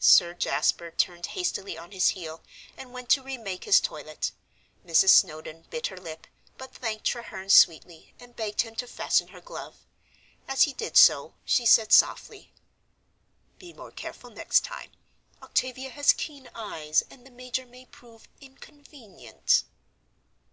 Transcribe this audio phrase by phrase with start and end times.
[0.00, 2.42] Sir Jasper turned hastily on his heel
[2.76, 4.32] and went to remake his toilet;
[4.84, 5.10] Mrs.
[5.10, 6.26] Snowdon bit her lip,
[6.58, 9.76] but thanked Treherne sweetly and begged him to fasten her glove.
[10.48, 12.52] As he did so, she said softly,
[13.58, 14.90] "Be more careful next time.
[15.40, 19.62] Octavia has keen eyes, and the major may prove inconvenient."